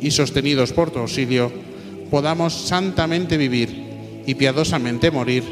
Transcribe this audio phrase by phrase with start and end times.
[0.00, 1.52] y sostenidos por tu auxilio,
[2.10, 5.44] podamos santamente vivir y piadosamente morir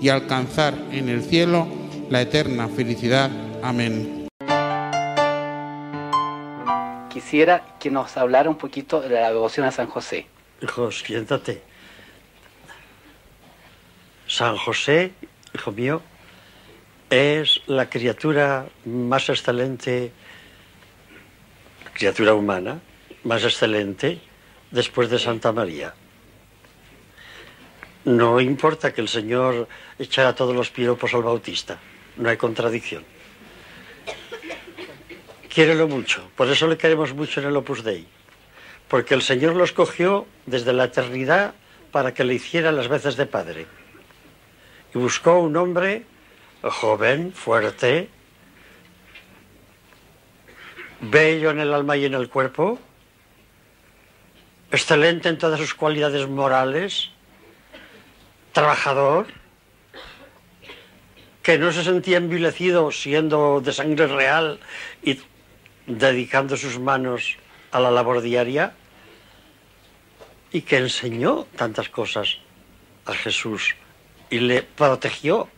[0.00, 1.66] y alcanzar en el cielo
[2.10, 3.30] la eterna felicidad.
[3.62, 4.18] Amén.
[7.28, 10.26] quisiera que nos hablara un poquito de la devoción a San José.
[10.62, 11.60] Hijo, siéntate.
[14.26, 15.12] San José,
[15.52, 16.00] hijo mío,
[17.10, 20.12] es la criatura más excelente,
[21.92, 22.80] criatura humana,
[23.24, 24.20] más excelente
[24.70, 25.94] después de Santa María.
[28.04, 31.78] No importa que el Señor echara todos los piropos al Bautista,
[32.16, 33.04] no hay contradicción
[35.66, 36.30] lo mucho.
[36.36, 38.06] Por eso le queremos mucho en el Opus Dei.
[38.86, 41.54] Porque el Señor lo escogió desde la eternidad
[41.90, 43.66] para que le hiciera las veces de padre.
[44.94, 46.04] Y buscó un hombre
[46.62, 48.08] joven, fuerte,
[51.00, 52.78] bello en el alma y en el cuerpo,
[54.70, 57.10] excelente en todas sus cualidades morales,
[58.52, 59.26] trabajador,
[61.42, 64.60] que no se sentía envilecido siendo de sangre real
[65.02, 65.18] y
[65.86, 67.36] dedicando sus manos
[67.72, 68.74] a la labor diaria
[70.52, 72.38] y que enseñó tantas cosas
[73.06, 73.74] a Jesús
[74.28, 75.48] y le protegió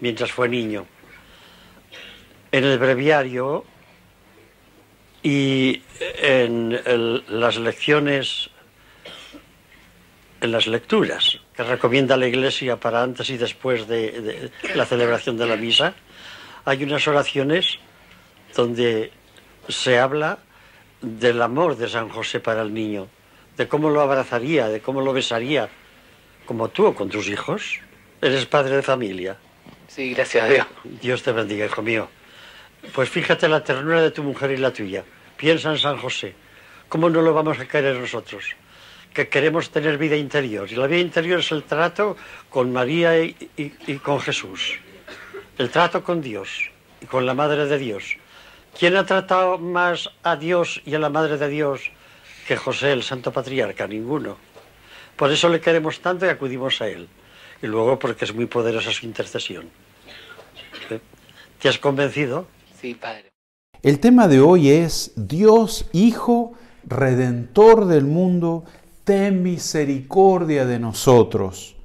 [0.00, 0.86] mientras fue niño.
[2.50, 3.64] En el breviario
[5.24, 5.82] y
[6.18, 6.78] en
[7.28, 8.50] las lecciones,
[10.42, 15.46] en las lecturas que recomienda la Iglesia para antes y después de la celebración de
[15.46, 15.94] la misa,
[16.66, 17.78] hay unas oraciones
[18.54, 19.12] donde
[19.66, 20.38] se habla
[21.00, 23.08] del amor de San José para el niño,
[23.56, 25.70] de cómo lo abrazaría, de cómo lo besaría,
[26.44, 27.80] como tú con tus hijos.
[28.20, 29.38] Eres padre de familia.
[29.88, 30.66] Sí, gracias a Dios.
[31.00, 32.08] Dios te bendiga, hijo mío.
[32.92, 35.04] Pues fíjate la ternura de tu mujer y la tuya.
[35.36, 36.34] Piensa en San José.
[36.88, 38.44] ¿Cómo no lo vamos a querer nosotros?
[39.12, 40.70] Que queremos tener vida interior.
[40.70, 42.16] Y la vida interior es el trato
[42.50, 43.32] con María y,
[44.02, 44.78] con Jesús.
[45.58, 48.16] El trato con Dios y con la Madre de Dios
[48.78, 51.92] ¿Quién ha tratado más a Dios y a la Madre de Dios
[52.48, 53.86] que José, el Santo Patriarca?
[53.86, 54.36] Ninguno.
[55.14, 57.08] Por eso le queremos tanto y acudimos a él.
[57.62, 59.70] Y luego porque es muy poderosa su intercesión.
[60.90, 60.98] ¿Eh?
[61.60, 62.48] ¿Te has convencido?
[62.80, 63.33] Sí, Padre.
[63.84, 68.64] El tema de hoy es Dios Hijo, Redentor del mundo,
[69.04, 71.76] ten misericordia de nosotros.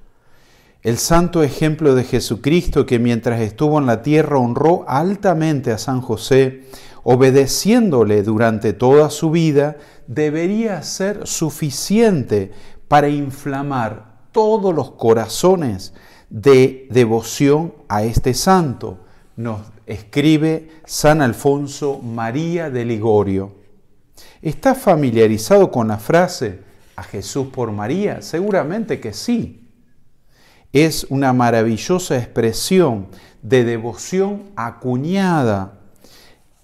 [0.81, 5.99] El santo ejemplo de Jesucristo que mientras estuvo en la tierra honró altamente a San
[5.99, 6.63] José,
[7.03, 9.75] obedeciéndole durante toda su vida,
[10.07, 12.53] debería ser suficiente
[12.88, 15.93] para inflamar todos los corazones
[16.29, 19.00] de devoción a este santo.
[19.39, 23.56] Nos escribe San Alfonso María de Ligorio.
[24.41, 26.59] ¿Está familiarizado con la frase
[26.97, 28.21] a Jesús por María?
[28.21, 29.65] Seguramente que sí
[30.74, 33.07] es una maravillosa expresión
[33.41, 35.80] de devoción acuñada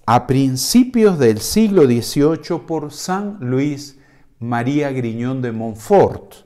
[0.05, 3.99] a principios del siglo XVIII por San Luis
[4.37, 6.44] María Griñón de Montfort.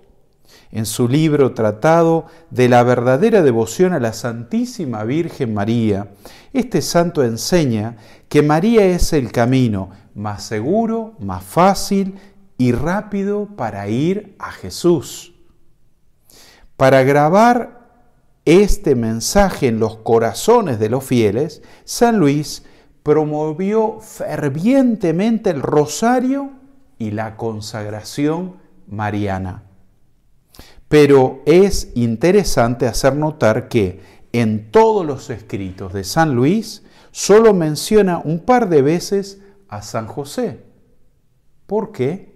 [0.71, 6.11] En su libro Tratado de la verdadera devoción a la Santísima Virgen María,
[6.53, 12.19] este santo enseña que María es el camino más seguro, más fácil
[12.57, 15.33] y rápido para ir a Jesús.
[16.77, 17.79] Para grabar
[18.45, 22.63] este mensaje en los corazones de los fieles, San Luis
[23.01, 26.51] promovió fervientemente el rosario
[26.99, 28.57] y la consagración
[28.87, 29.68] mariana.
[30.89, 34.01] Pero es interesante hacer notar que
[34.33, 39.39] en todos los escritos de San Luis solo menciona un par de veces
[39.69, 40.63] a San José.
[41.67, 42.35] ¿Por qué?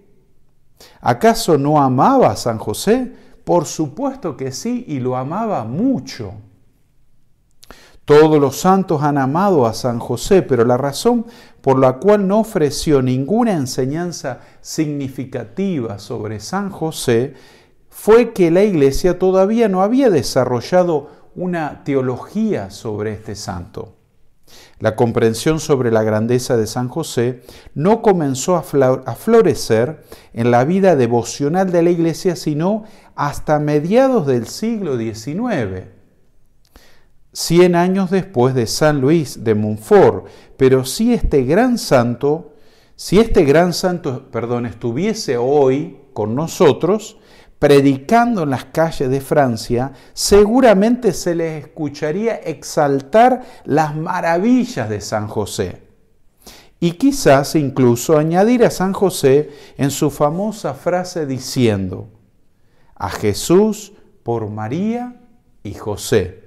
[1.00, 3.12] ¿Acaso no amaba a San José?
[3.44, 6.34] Por supuesto que sí, y lo amaba mucho.
[8.04, 11.26] Todos los santos han amado a San José, pero la razón
[11.60, 17.34] por la cual no ofreció ninguna enseñanza significativa sobre San José
[17.96, 23.94] fue que la iglesia todavía no había desarrollado una teología sobre este santo.
[24.80, 30.96] La comprensión sobre la grandeza de San José no comenzó a florecer en la vida
[30.96, 32.82] devocional de la iglesia, sino
[33.14, 35.86] hasta mediados del siglo XIX,
[37.32, 40.26] cien años después de San Luis de Montfort.
[40.56, 42.54] Pero si este gran santo,
[42.96, 47.18] si este gran santo, perdón, estuviese hoy con nosotros,
[47.58, 55.28] predicando en las calles de Francia, seguramente se les escucharía exaltar las maravillas de San
[55.28, 55.82] José.
[56.80, 62.08] Y quizás incluso añadir a San José en su famosa frase diciendo,
[62.94, 63.92] a Jesús
[64.22, 65.16] por María
[65.62, 66.44] y José.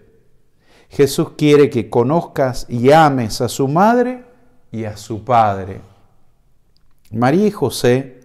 [0.89, 4.23] Jesús quiere que conozcas y ames a su madre
[4.71, 5.81] y a su padre.
[7.11, 8.16] María y José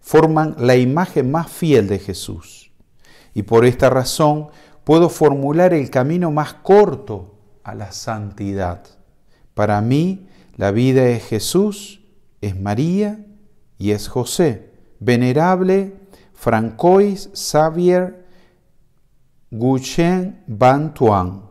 [0.00, 2.72] forman la imagen más fiel de Jesús.
[3.34, 4.48] Y por esta razón
[4.84, 8.84] puedo formular el camino más corto a la santidad.
[9.54, 10.26] Para mí,
[10.56, 12.00] la vida de Jesús
[12.40, 13.24] es María
[13.78, 15.94] y es José, venerable
[16.32, 18.26] Francois Xavier
[19.50, 21.42] Guchen Bantuan,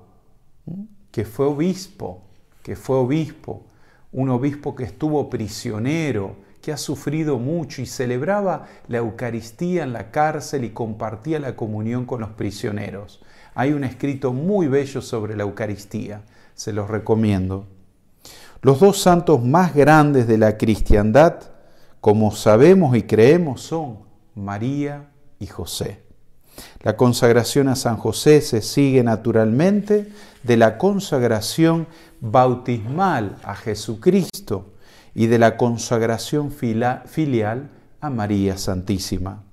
[1.11, 2.23] que fue obispo,
[2.63, 3.65] que fue obispo,
[4.11, 6.35] un obispo que estuvo prisionero,
[6.71, 12.21] ha sufrido mucho y celebraba la Eucaristía en la cárcel y compartía la comunión con
[12.21, 13.21] los prisioneros.
[13.55, 16.21] Hay un escrito muy bello sobre la Eucaristía,
[16.53, 17.65] se los recomiendo.
[18.61, 21.35] Los dos santos más grandes de la cristiandad,
[22.01, 23.99] como sabemos y creemos, son
[24.35, 26.03] María y José.
[26.81, 30.11] La consagración a San José se sigue naturalmente
[30.43, 31.87] de la consagración
[32.21, 34.73] bautismal a Jesucristo
[35.13, 37.69] y de la consagración filial
[38.01, 39.43] a María Santísima.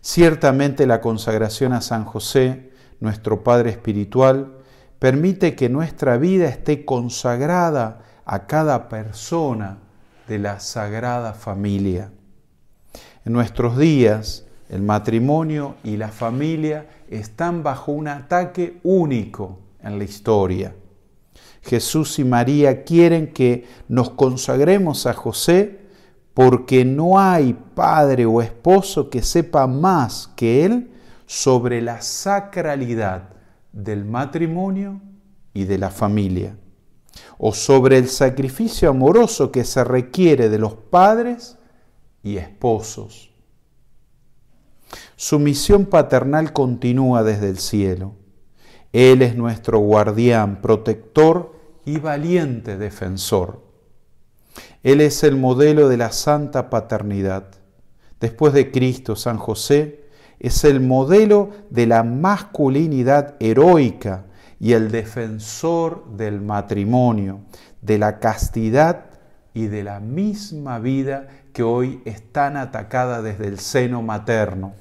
[0.00, 2.70] Ciertamente la consagración a San José,
[3.00, 4.56] nuestro Padre Espiritual,
[4.98, 9.78] permite que nuestra vida esté consagrada a cada persona
[10.28, 12.12] de la Sagrada Familia.
[13.24, 20.04] En nuestros días, el matrimonio y la familia están bajo un ataque único en la
[20.04, 20.74] historia.
[21.62, 25.80] Jesús y María quieren que nos consagremos a José
[26.34, 30.90] porque no hay padre o esposo que sepa más que él
[31.26, 33.30] sobre la sacralidad
[33.72, 35.00] del matrimonio
[35.52, 36.56] y de la familia,
[37.38, 41.58] o sobre el sacrificio amoroso que se requiere de los padres
[42.22, 43.30] y esposos.
[45.16, 48.14] Su misión paternal continúa desde el cielo.
[48.92, 53.62] Él es nuestro guardián, protector y valiente defensor.
[54.82, 57.46] Él es el modelo de la santa paternidad.
[58.18, 60.04] Después de Cristo, San José
[60.38, 64.24] es el modelo de la masculinidad heroica
[64.58, 67.40] y el defensor del matrimonio,
[67.80, 69.06] de la castidad
[69.54, 74.74] y de la misma vida que hoy es tan atacada desde el seno materno.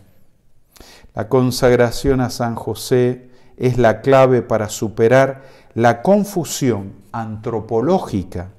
[1.13, 3.28] La consagración a San José
[3.59, 5.43] es la clave para superar
[5.75, 8.51] la confusión antropológica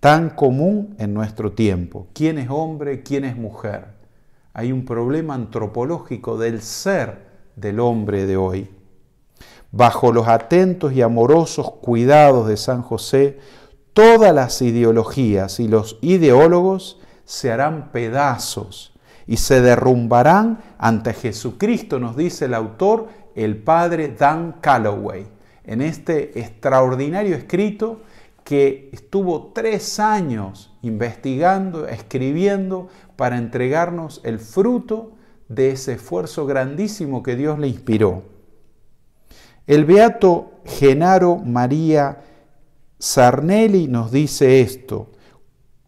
[0.00, 2.06] tan común en nuestro tiempo.
[2.14, 3.02] ¿Quién es hombre?
[3.02, 3.88] ¿Quién es mujer?
[4.54, 7.26] Hay un problema antropológico del ser
[7.56, 8.70] del hombre de hoy.
[9.72, 13.38] Bajo los atentos y amorosos cuidados de San José,
[13.92, 18.97] todas las ideologías y los ideólogos se harán pedazos
[19.28, 25.26] y se derrumbarán ante Jesucristo, nos dice el autor, el padre Dan Calloway,
[25.64, 28.00] en este extraordinario escrito
[28.42, 35.12] que estuvo tres años investigando, escribiendo, para entregarnos el fruto
[35.48, 38.22] de ese esfuerzo grandísimo que Dios le inspiró.
[39.66, 42.22] El beato Genaro María
[42.98, 45.10] Sarnelli nos dice esto,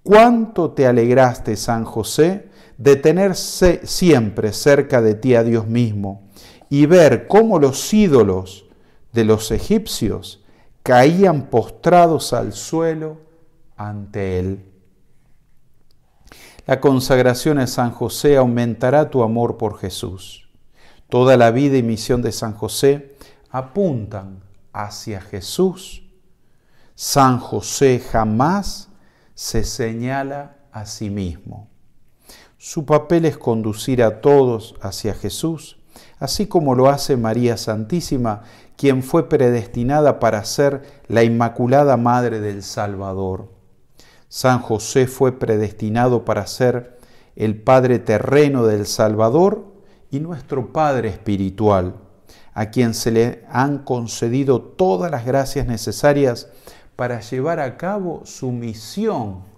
[0.02, 2.49] ¿cuánto te alegraste, San José,
[2.80, 6.30] de tener siempre cerca de ti a Dios mismo?
[6.70, 8.64] y ver cómo los ídolos
[9.12, 10.42] de los egipcios
[10.84, 13.20] caían postrados al suelo
[13.76, 14.64] ante él.
[16.66, 20.48] La consagración a San José aumentará tu amor por Jesús.
[21.08, 23.16] Toda la vida y misión de San José
[23.50, 26.04] apuntan hacia Jesús.
[26.94, 28.90] San José jamás
[29.34, 31.68] se señala a sí mismo.
[32.62, 35.78] Su papel es conducir a todos hacia Jesús,
[36.18, 38.42] así como lo hace María Santísima,
[38.76, 43.50] quien fue predestinada para ser la Inmaculada Madre del Salvador.
[44.28, 46.98] San José fue predestinado para ser
[47.34, 49.64] el Padre terreno del Salvador
[50.10, 51.94] y nuestro Padre espiritual,
[52.52, 56.50] a quien se le han concedido todas las gracias necesarias
[56.94, 59.49] para llevar a cabo su misión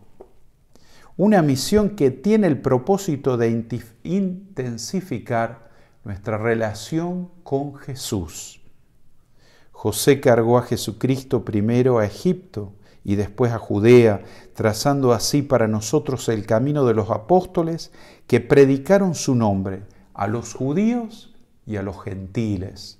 [1.22, 3.48] una misión que tiene el propósito de
[4.02, 5.70] intensificar
[6.02, 8.60] nuestra relación con Jesús.
[9.70, 12.72] José cargó a Jesucristo primero a Egipto
[13.04, 14.24] y después a Judea,
[14.54, 17.92] trazando así para nosotros el camino de los apóstoles
[18.26, 22.98] que predicaron su nombre a los judíos y a los gentiles.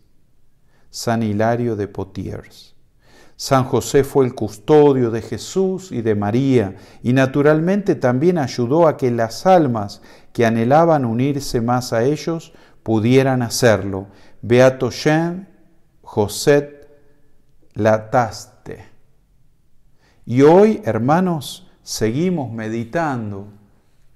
[0.90, 2.71] San Hilario de Potiers.
[3.42, 8.96] San José fue el custodio de Jesús y de María y naturalmente también ayudó a
[8.96, 10.00] que las almas
[10.32, 12.52] que anhelaban unirse más a ellos
[12.84, 14.06] pudieran hacerlo.
[14.42, 15.48] Beato Jean
[16.02, 16.86] José
[17.74, 18.84] Lataste.
[20.24, 23.48] Y hoy, hermanos, seguimos meditando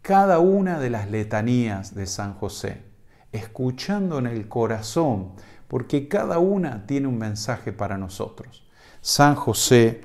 [0.02, 2.84] cada una de las letanías de San José,
[3.32, 5.32] escuchando en el corazón,
[5.66, 8.65] porque cada una tiene un mensaje para nosotros.
[9.06, 10.00] San José,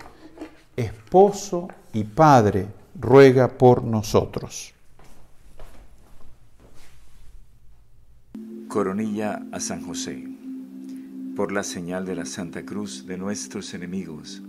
[0.75, 4.75] esposo y padre, ruega por nosotros.
[8.67, 10.23] Coronilla a San José.
[11.35, 14.43] Por la señal de la Santa Cruz de nuestros enemigos,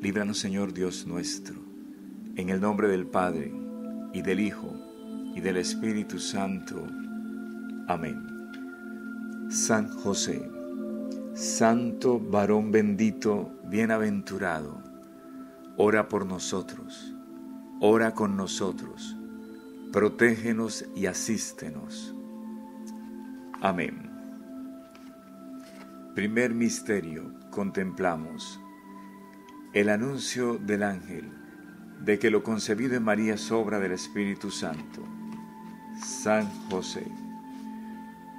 [0.00, 1.56] líbranos Señor Dios nuestro,
[2.36, 3.52] en el nombre del Padre,
[4.12, 4.72] y del Hijo,
[5.34, 6.86] y del Espíritu Santo.
[7.88, 8.24] Amén.
[9.50, 10.55] San José
[11.36, 14.82] Santo varón bendito, bienaventurado,
[15.76, 17.14] ora por nosotros,
[17.78, 19.14] ora con nosotros,
[19.92, 22.14] protégenos y asístenos.
[23.60, 24.10] Amén.
[26.14, 28.58] Primer misterio, contemplamos
[29.74, 31.30] el anuncio del ángel
[32.02, 35.02] de que lo concebido en María es obra del Espíritu Santo.
[36.02, 37.06] San José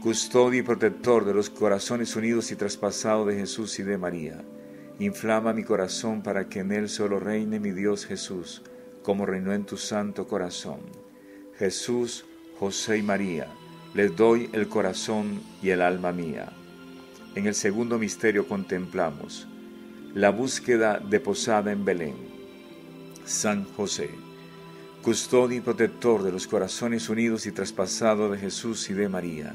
[0.00, 4.44] custodio y protector de los corazones unidos y traspasados de Jesús y de María.
[5.00, 8.62] Inflama mi corazón para que en él solo reine mi Dios Jesús,
[9.02, 10.80] como reinó en tu santo corazón.
[11.58, 12.24] Jesús,
[12.60, 13.48] José y María,
[13.94, 16.52] les doy el corazón y el alma mía.
[17.34, 19.48] En el segundo misterio contemplamos
[20.14, 22.14] la búsqueda de posada en Belén.
[23.24, 24.10] San José,
[25.02, 29.54] custodio y protector de los corazones unidos y traspasados de Jesús y de María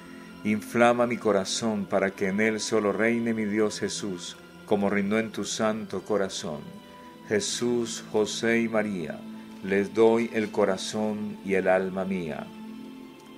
[0.43, 5.31] Inflama mi corazón para que en él solo reine mi Dios Jesús, como reinó en
[5.31, 6.61] tu santo corazón.
[7.27, 9.19] Jesús, José y María,
[9.63, 12.47] les doy el corazón y el alma mía.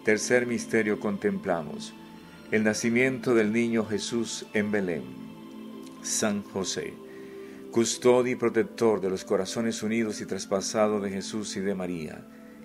[0.06, 1.94] Tercer misterio contemplamos.
[2.52, 5.04] El nacimiento del niño Jesús en Belén.
[6.04, 6.94] San José,
[7.72, 12.26] custodio y protector de los corazones unidos y traspasados de Jesús y de María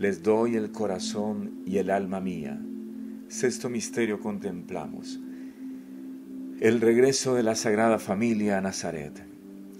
[0.00, 2.58] les doy el corazón y el alma mía.
[3.28, 5.20] Sexto misterio contemplamos.
[6.58, 9.22] El regreso de la Sagrada Familia a Nazaret.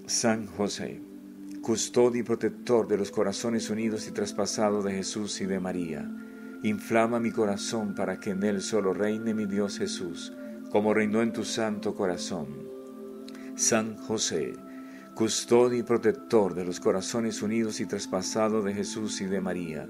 [0.05, 1.01] San José,
[1.63, 6.07] custodio y protector de los corazones unidos y traspasados de Jesús y de María,
[6.61, 10.33] inflama mi corazón para que en él solo reine mi Dios Jesús,
[10.69, 12.69] como reinó en tu santo corazón.
[13.55, 14.53] San José,
[15.15, 19.89] custodio y protector de los corazones unidos y traspasados de Jesús y de María,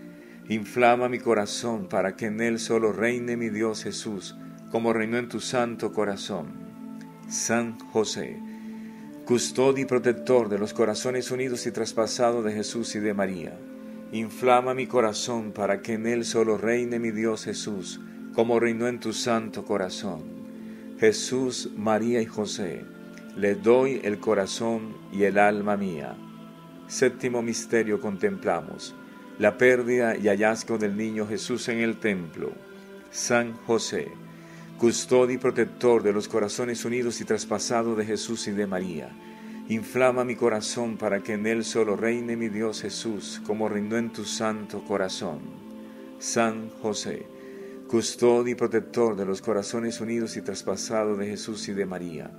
[0.49, 4.35] Inflama mi corazón para que en él solo reine mi Dios Jesús,
[4.71, 6.47] como reinó en tu santo corazón.
[7.29, 8.37] San José,
[9.25, 13.57] custodio y protector de los corazones unidos y traspasados de Jesús y de María,
[14.11, 18.01] inflama mi corazón para que en él solo reine mi Dios Jesús,
[18.33, 20.23] como reinó en tu santo corazón.
[20.99, 22.83] Jesús, María y José,
[23.37, 26.15] le doy el corazón y el alma mía.
[26.87, 28.95] Séptimo misterio contemplamos
[29.41, 32.51] la pérdida y hallazgo del niño Jesús en el templo.
[33.09, 34.07] San José,
[34.77, 39.09] custodio y protector de los corazones unidos y traspasados de Jesús y de María,
[39.67, 44.13] inflama mi corazón para que en él solo reine mi Dios Jesús, como reinó en
[44.13, 45.39] tu santo corazón.
[46.19, 47.25] San José,
[47.87, 52.29] custodio y protector de los corazones unidos y traspasados de Jesús y de María,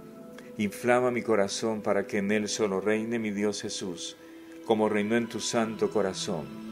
[0.56, 4.16] inflama mi corazón para que en él solo reine mi Dios Jesús,
[4.66, 6.71] como reinó en tu santo corazón.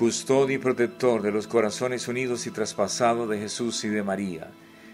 [0.00, 4.50] custodio y protector de los corazones unidos y traspasados de Jesús y de María,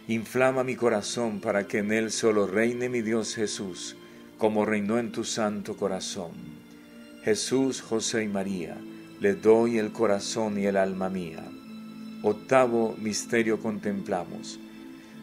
[0.09, 3.95] inflama mi corazón para que en él solo reine mi Dios Jesús,
[4.37, 6.33] como reinó en tu santo corazón.
[7.23, 8.79] Jesús, José y María,
[9.21, 11.45] les doy el corazón y el alma mía.
[12.25, 14.59] Octavo misterio contemplamos.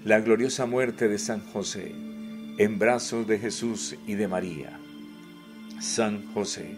[0.05, 1.91] La gloriosa muerte de San José,
[2.57, 4.79] en brazos de Jesús y de María.
[5.81, 6.77] San José,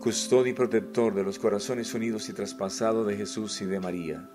[0.00, 4.30] custodio y protector de los corazones unidos y traspasados de Jesús y de María,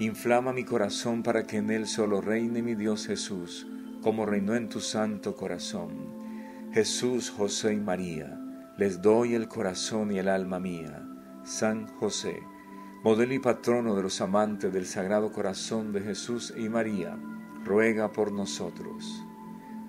[0.00, 3.68] inflama mi corazón para que en él solo reine mi Dios Jesús,
[4.02, 5.90] como reinó en tu santo corazón.
[6.72, 8.36] Jesús, José y María,
[8.78, 11.08] les doy el corazón y el alma mía.
[11.44, 12.42] San José,
[13.04, 17.16] modelo y patrono de los amantes del Sagrado Corazón de Jesús y María,
[17.64, 19.24] ruega por nosotros.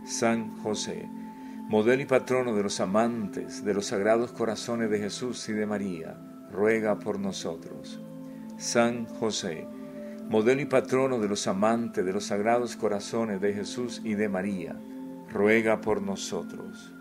[0.05, 1.09] San José,
[1.67, 6.17] modelo y patrono de los amantes de los sagrados corazones de Jesús y de María,
[6.49, 7.99] ruega por nosotros.
[8.57, 9.67] San José,
[10.29, 14.79] modelo y patrono de los amantes de los sagrados corazones de Jesús y de María,
[15.29, 16.93] ruega por nosotros.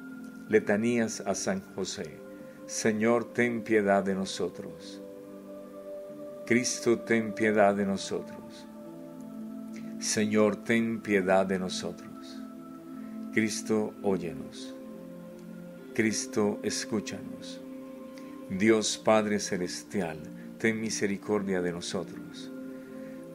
[0.49, 2.19] Letanías a San José.
[2.67, 5.01] Señor, ten piedad de nosotros.
[6.45, 8.67] Cristo, ten piedad de nosotros.
[10.01, 12.16] Señor, ten piedad de nosotros.
[13.37, 14.75] Cristo, óyenos.
[15.93, 17.61] Cristo, escúchanos.
[18.49, 20.17] Dios Padre Celestial,
[20.57, 22.51] ten misericordia de nosotros.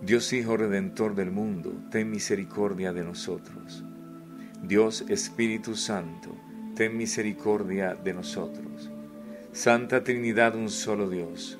[0.01, 3.83] Dios Hijo Redentor del mundo, ten misericordia de nosotros.
[4.63, 6.35] Dios Espíritu Santo,
[6.75, 8.89] ten misericordia de nosotros.
[9.51, 11.59] Santa Trinidad, un solo Dios,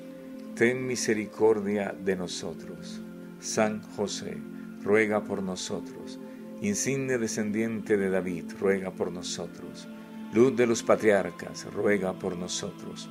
[0.56, 3.00] ten misericordia de nosotros.
[3.38, 4.36] San José,
[4.82, 6.18] ruega por nosotros
[6.62, 9.88] insigne descendiente de David, ruega por nosotros.
[10.32, 13.10] Luz de los patriarcas, ruega por nosotros.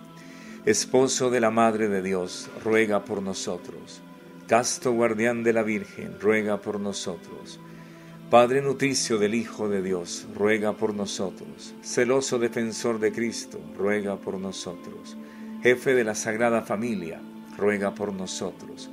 [0.66, 4.02] Esposo de la Madre de Dios, ruega por nosotros.
[4.48, 7.60] Casto guardián de la Virgen, ruega por nosotros.
[8.30, 11.76] Padre nutricio del Hijo de Dios, ruega por nosotros.
[11.84, 15.18] Celoso defensor de Cristo, ruega por nosotros.
[15.62, 17.22] Jefe de la Sagrada Familia,
[17.58, 18.90] ruega por nosotros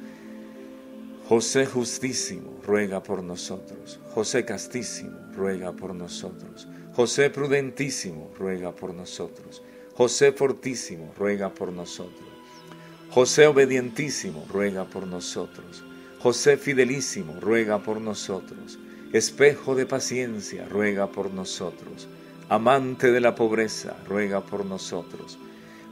[1.29, 3.99] José justísimo, ruega por nosotros.
[4.15, 6.69] José castísimo, ruega por nosotros.
[6.93, 9.63] José prudentísimo, ruega por nosotros.
[9.95, 12.29] José fortísimo, ruega por nosotros.
[13.09, 15.83] José obedientísimo, ruega por nosotros.
[16.19, 18.79] José fidelísimo, ruega por nosotros.
[19.15, 22.07] Espejo de paciencia, ruega por nosotros.
[22.51, 25.39] Amante de la pobreza, ruega por nosotros.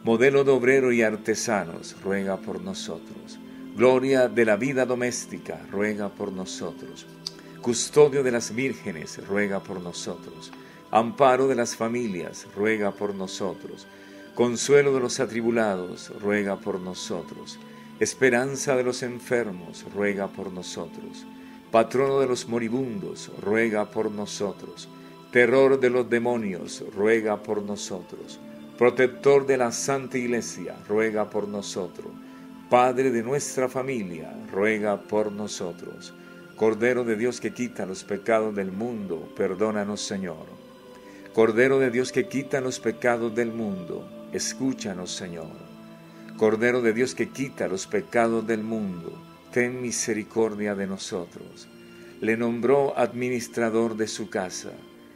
[0.05, 3.39] Modelo de obrero y artesanos, ruega por nosotros
[3.77, 7.05] Gloria de la vida doméstica, ruega por nosotros.
[7.61, 10.51] Custodio de las vírgenes, ruega por nosotros.
[10.91, 13.87] Amparo de las familias, ruega por nosotros.
[14.35, 17.59] Consuelo de los atribulados, ruega por nosotros.
[18.01, 21.27] Esperanza de los enfermos, ruega por nosotros.
[21.71, 24.89] Patrono de los moribundos, ruega por nosotros.
[25.33, 28.41] Terror de los demonios, ruega por nosotros.
[28.79, 32.11] Protector de la Santa Iglesia, ruega por nosotros
[32.71, 36.13] Padre de nuestra familia, ruega por nosotros.
[36.57, 40.47] Cordero de Dios que quita los pecados del mundo, perdónanos Señor.
[41.33, 45.53] Cordero de Dios que quita los pecados del mundo, escúchanos Señor.
[46.37, 49.13] Cordero de Dios que quita los pecados del mundo,
[49.53, 51.69] ten misericordia de nosotros.
[52.21, 54.73] Le nombró administrador de su casa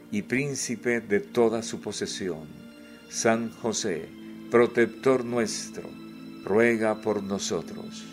[0.09, 2.47] y príncipe de toda su posesión.
[3.09, 4.07] San José,
[4.49, 5.83] protector nuestro,
[6.43, 8.10] ruega por nosotros.